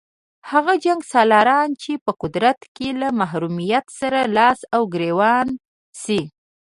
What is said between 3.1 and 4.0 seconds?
محرومیت